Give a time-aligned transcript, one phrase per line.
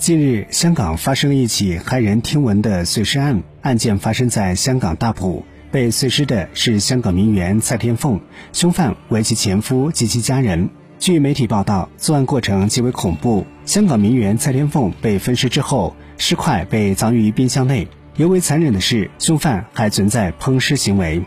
[0.00, 3.42] 近日，香港发生了一起骇人听闻的碎尸案。
[3.60, 8.18] 案件发生在香港大埔，被碎尸的是香港名媛蔡天凤，
[8.54, 10.70] 凶犯为其前夫及其家人。
[10.98, 13.44] 据媒体报道，作案过程极为恐怖。
[13.66, 17.86] 香港名媛蔡天凤被分尸之后，尸块被藏于冰箱内。
[18.16, 21.22] 尤为残忍的是，凶犯还存在烹尸行为。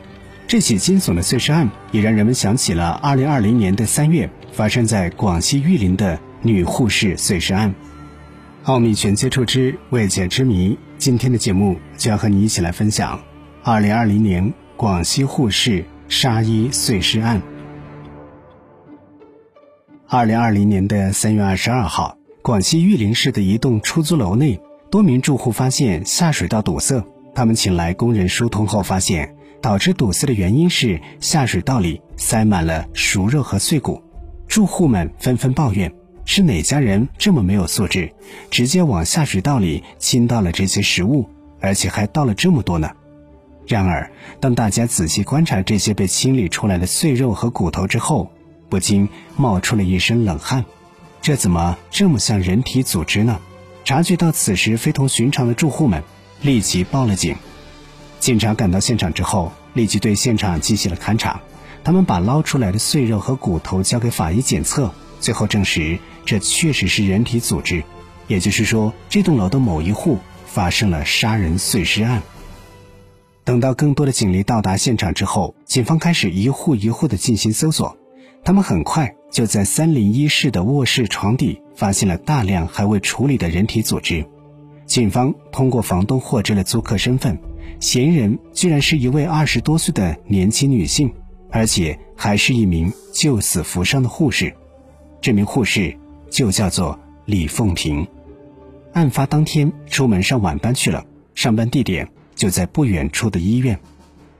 [0.47, 7.71] 这起惊悚的碎尸案也让人们想起了2020年的3月发生在广西玉林的女护士碎尸案。
[8.63, 13.21] 奥秘全接触之未解之谜，今天的节目就要和你一起来分享
[13.65, 17.41] 2020年广西护士杀医碎尸案。
[20.07, 27.03] 2020年的3月22号，广西玉林市的一栋出租楼内，多名住户发现下水道堵塞，
[27.35, 34.01] 他们请来工人疏通后发现，导致堵塞的原因是下水道里塞满了熟肉和碎骨，
[34.47, 35.93] 住户们纷纷抱怨。
[36.25, 38.11] 是哪家人这么没有素质，
[38.49, 42.91] 直接往下水道里倾倒了这些食物，而且还倒了这么多呢？
[43.67, 48.31] 然而，当大家仔细观察这些被清理出来的碎肉和骨头之后，
[48.69, 49.07] 不禁
[49.37, 50.65] 冒出了一身冷汗。
[51.21, 53.39] 这怎么这么像人体组织呢？
[53.85, 56.03] 察觉到此时非同寻常的住户们
[56.41, 57.35] 立即报了警。
[58.19, 61.41] 警察赶到现场之后，立即对现场进行了勘查。
[61.83, 64.93] 他们把捞出来的碎肉和骨头交给法医检测，
[65.23, 65.97] 最后证实。
[66.25, 67.83] 这确实是人体组织，
[68.27, 72.21] 也就是说，这栋楼的某一户发生了杀人碎尸案。
[73.45, 77.97] 等到更多的警力到达现场之后，警方开始一户一户的进行搜索。
[78.43, 84.25] 他们很快就在三零一室的卧室床底发现了大量还未处理的人体组织。
[84.85, 87.37] 警方通过房东获知了租客身份，
[87.79, 91.13] 嫌疑人居然是一位二十多岁的年轻女性，
[91.49, 94.53] 而且还是一名救死扶伤的护士。
[95.23, 95.97] 这名护士。
[96.29, 98.07] 就叫做李凤萍，
[98.91, 103.79] 案发当天出门上晚班去了，上班地点就在不远处的医院。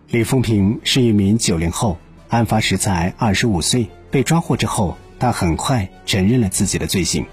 [0.09, 1.99] 李凤萍是一名九零后，
[2.29, 3.87] 案发时才二十五岁。
[4.09, 7.27] 被抓获之后，他很快承认了自己的罪行。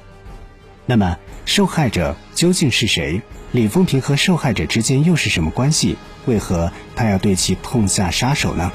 [0.84, 3.22] 那么，受害者究竟是谁？
[3.52, 5.96] 李凤萍和受害者之间又是什么关系？
[6.26, 8.70] 为何他要对其痛下杀手呢？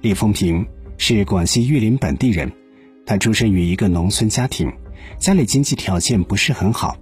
[0.00, 0.66] 李凤萍
[0.98, 2.50] 是广西玉林本地人。
[3.04, 4.72] 他出生于一个农村家庭，
[5.18, 6.96] 家里经济条件不是很好。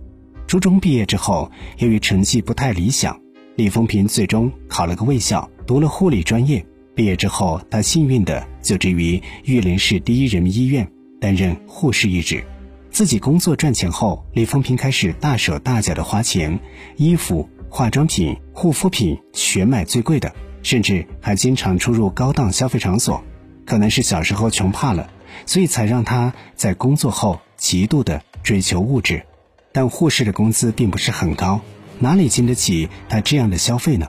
[0.47, 3.21] 初中毕业之后，由于成绩不太理想，
[3.57, 6.65] 李丰平最终考了个卫校，读了护理专业。
[6.95, 10.91] 毕业之后，他幸运的就职于玉林市第一人民医院，
[11.21, 12.45] 担任护士一职。
[12.91, 16.59] 自己工作赚钱后，李丰平开始大手大脚的花钱，
[16.97, 23.23] 衣服、化妆品、护肤品全买最贵的，甚至还经常出入高档消费场所。
[23.65, 25.09] 可能是小时候穷怕了。
[25.47, 29.25] 所以才让他在工作后极度的追求物质，
[29.73, 31.61] 但护士的工资并不是很高，
[31.99, 34.09] 哪里经得起他这样的消费呢？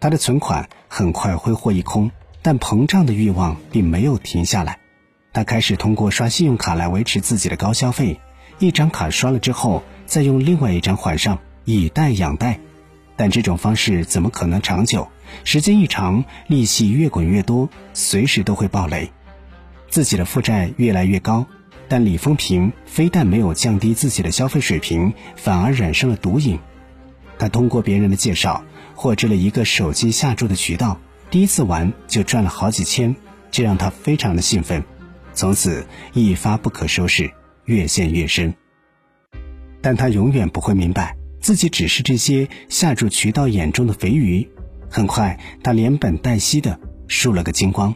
[0.00, 4.78] 他的存款很快挥霍一空，但膨胀的欲望并没有停下来。
[5.32, 8.20] 他开始通过刷信用卡来维持自己的高消费，
[8.58, 12.58] 一张卡刷了之后，再用另外一张还上，以贷养贷。
[13.16, 15.08] 但这种方式怎么可能长久？
[15.44, 19.10] 时间一长，利息越滚越多，随时都会爆雷。
[19.88, 21.46] 自己的负债越来越高，
[21.88, 26.58] 但李丰平非但没有降低自己的消费水平，反而染上了毒瘾。
[27.38, 31.00] 他通过别人的介绍获知了一个手机下注的渠道，
[31.30, 33.14] 第一次玩就赚了好几千，
[33.50, 34.84] 这让他非常的兴奋，
[35.34, 37.30] 从此一发不可收拾，
[37.64, 38.54] 越陷越深。
[39.80, 44.48] 但他永远不会明白，自己只是这些下注渠道眼中的肥鱼。
[44.90, 47.94] 很快，他连本带息的输了个精光。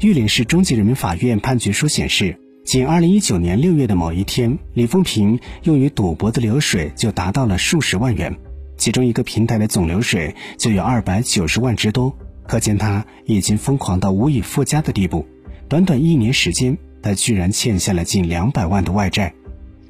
[0.00, 8.36] 玉林市中级人民法院判决书显示，仅2019年6月的某一天，李丰平用于赌博的流水就达到了数十万元，
[8.76, 12.14] 其中一个平台的总流水就有290万之多，
[12.46, 15.26] 可见他已经疯狂到无以复加的地步。
[15.66, 19.32] 短短一年时间，他居然欠下了近两百万的外债。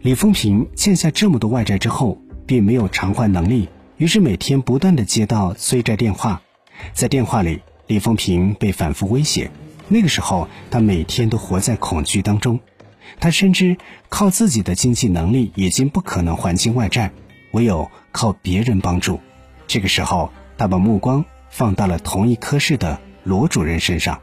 [0.02, 2.16] 李丰平欠下这么多外债之后，
[2.46, 6.42] 并没有偿还能力，于是每天不断的接到催债电话，
[6.92, 7.58] 在电话里，
[7.88, 9.50] 李丰平被反复威胁。
[9.88, 12.60] 那个时候，他每天都活在恐惧当中。
[13.20, 13.76] 他深知
[14.08, 17.12] 靠自己的经济能力已经不可能还清外债，
[17.52, 19.20] 唯有靠别人帮助。
[19.68, 24.20] 这个时候，他把目光放到了同一科室的罗主任身上。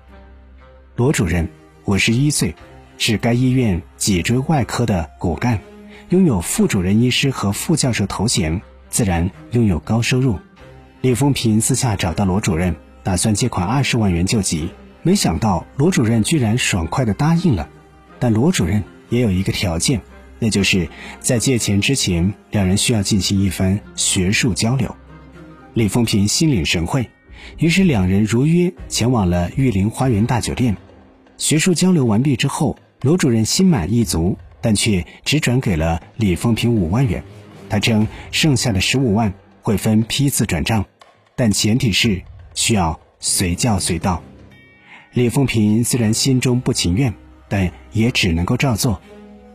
[0.96, 1.50] 罗主任
[1.86, 2.56] 五十一岁，
[2.98, 5.60] 是该医院脊椎外科的骨干，
[6.10, 10.38] 拥有副主任医师和副教授头衔，自然拥有高收入。
[11.02, 14.70] 李丰平私下找到罗主任，打算借款二十万元救急。
[15.06, 17.70] 没想到罗主任居然爽快地答应了，
[18.20, 20.02] 但罗主任也有一个条件，
[20.40, 20.88] 那就是
[21.20, 24.96] 在借钱之前，两人需要进行一番学术交流。
[25.74, 27.10] 李凤平心领神会，
[27.58, 30.78] 于是两人如约前往了玉林花园大酒店。
[31.38, 37.22] 学术交流完毕之后，罗主任心满意足，但却只转给了李凤平五万元。
[37.70, 40.86] 他称剩下的十五万会分批次转账，
[41.36, 42.22] 但前提是
[42.56, 44.24] 需要随叫随到。
[45.14, 47.14] 李凤平虽然心中不情愿，
[47.48, 49.00] 但也只能够照做。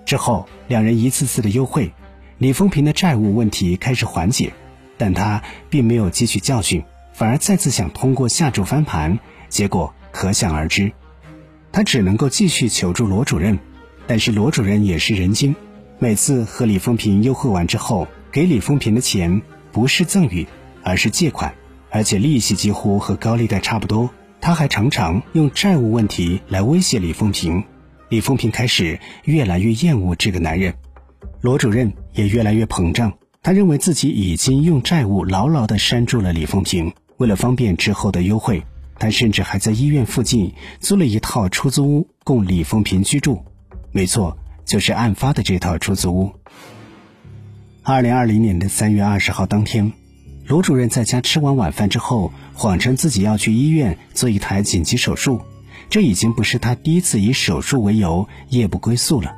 [0.07, 1.93] 之后，两人一次次的幽会，
[2.39, 4.53] 李凤平的债务问题开始缓解，
[4.97, 9.19] 但他并没有汲取教训，反而再次想通过下注翻盘，
[9.49, 10.93] 结果可想而知。
[11.73, 13.59] 他只能够继续求助罗主任，
[14.07, 15.57] 但是罗主任也是人精。
[15.99, 20.47] 每次和李凤平幽会完之后，给李凤平的钱不是赠与，
[20.85, 21.53] 而是借款，
[21.91, 24.09] 而且利息几乎和高利贷差不多。
[24.41, 27.65] 他还常常用债务问题来威胁李凤平。
[28.09, 30.75] 李凤平开始越来越厌恶这个男人，
[31.41, 33.13] 罗主任也越来越膨胀。
[33.43, 36.93] 他认为自己已经用债务牢牢地拴住了李凤平。
[37.19, 38.63] 为了方便之后的优惠，
[38.99, 43.45] 他甚至还在医院附近租了一套出租屋供李凤平居住。
[43.93, 44.37] 没错。
[44.69, 46.35] 就是案发的这套出租屋。
[47.83, 49.95] 二零二零年的三月二十号当天，
[50.49, 55.43] 罗主任在家吃完晚饭之后，谎称自己要去医院做一台紧急手术。
[55.91, 59.35] 这已经不是他第一次以手术为由夜不归宿了。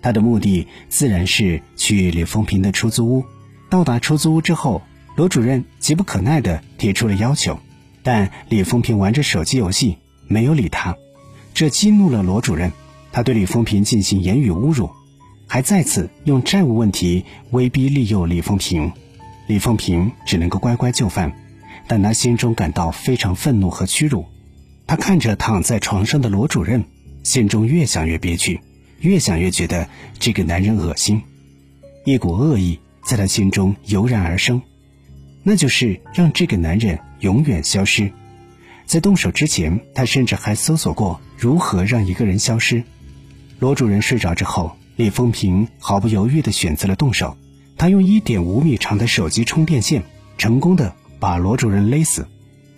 [0.00, 3.24] 他的目的自然是去李凤平的出租屋。
[3.68, 4.80] 到达出租屋之后，
[5.14, 7.58] 罗主任急不可耐地提出了要求，
[8.02, 10.96] 但李凤平玩着手机游戏，没有理他，
[11.52, 12.72] 这激怒了罗主任。
[13.12, 14.88] 他对李凤平进行言语侮辱，
[15.46, 18.92] 还再次用债务问题威逼利诱李凤平。
[19.50, 21.32] 李凤平只能够乖乖就范，
[21.88, 24.24] 但他心中感到非常愤怒和屈辱。
[24.86, 26.84] 他看着躺在床上的罗主任，
[27.24, 28.60] 心中越想越憋屈，
[29.00, 29.88] 越想越觉得
[30.20, 31.20] 这个男人恶心。
[32.04, 34.62] 一股恶意在他心中油然而生，
[35.42, 38.12] 那就是让这个男人永远消失。
[38.86, 42.84] 在动手之前，他甚至还搜索过如何让一个人消失。
[43.58, 47.36] 罗主任睡着之后，李凤平毫不犹豫地选择了动手。
[47.80, 50.02] 他用一点五米长的手机充电线，
[50.36, 52.28] 成功的把罗主任勒死。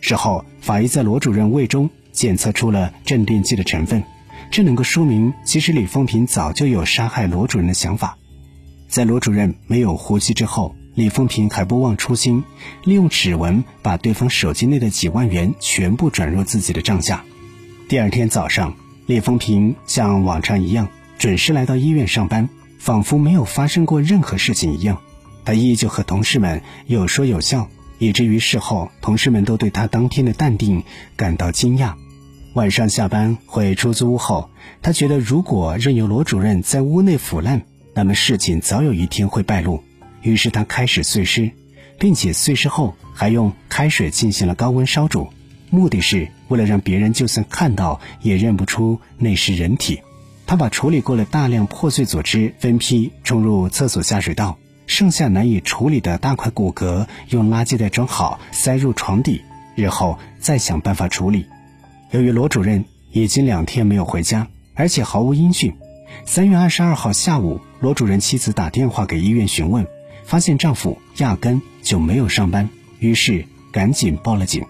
[0.00, 4.04] 事后，法医在罗主任胃中检测出了镇定剂的成分，
[4.52, 8.16] 这能够说明，其实李凤平早就有杀害罗主任的想法。
[8.86, 12.44] 在罗主任没有呼吸之后，李凤平还不忘初心，
[12.84, 17.24] 利用指纹把对方手机内的几万元全部转入自己的账下。
[17.88, 18.76] 第二天早上。
[19.06, 20.88] 李凤平像往常一样
[21.18, 22.48] 准时来到医院上班，
[22.82, 25.00] 仿佛没有发生过任何事情一样。
[25.44, 27.68] 他依旧和同事们有说有笑，
[28.00, 30.82] 以至于事后同事们都对他当天的淡定
[31.14, 31.94] 感到惊讶。
[32.54, 34.50] 晚上下班回出租屋后，
[34.82, 37.62] 他觉得如果任由罗主任在屋内腐烂，
[37.94, 39.80] 那么事情早有一天会败露。
[40.22, 41.52] 于是他开始碎尸，
[42.00, 45.28] 并且碎尸后还用开水进行了高温烧煮。
[45.70, 50.00] 目的是为了让别人就算看到也认不出那是人体。
[50.52, 59.40] 他把处理过了大量破碎组织分批冲入厕所下水道，剩下难以处理的大块骨骼用垃圾袋装好塞入床底，
[59.74, 61.46] 日后再想办法处理。
[62.10, 65.74] 由于罗主任已经两天没有回家，而且毫无音讯，
[66.26, 69.86] 三月二十二号下午，罗主任妻子打电话给医院询问，
[70.26, 74.66] 发现丈夫压根就没有上班，于是赶紧报了警。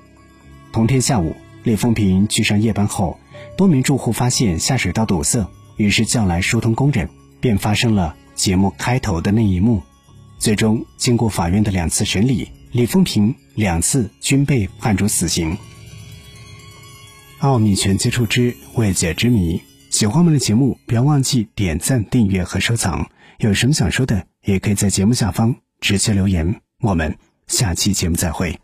[0.72, 3.18] 同天下午，李凤平去上夜班后，
[3.56, 5.44] 多名住户发现下水道堵塞，
[5.76, 7.08] 于是叫来疏通工人，
[7.40, 9.82] 便发生了节目开头的那一幕。
[10.38, 15.56] 最终，经过法院的两次审理，李凤平两次均被判处死刑。
[17.38, 19.60] 奥秘全接触之未解之谜，
[19.90, 23.10] 喜欢我们的节目，不要忘记点赞、订阅和收藏。
[23.38, 26.60] 有什么想说的，也可以在节目下方直接留言。
[26.80, 27.16] 我们
[27.48, 28.61] 下期节目再会。